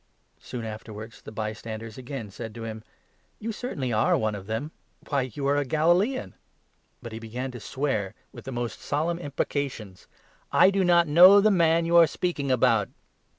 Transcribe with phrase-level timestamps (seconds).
[0.39, 2.83] Soon afterwards the by standers again said to him:"
[3.39, 4.71] You certainly are one of them;
[5.07, 6.33] why, you are a Galilean!"
[7.03, 10.07] But he began to swear with the most solemn imprecations:"
[10.51, 12.89] I do not know the man you are speaking about."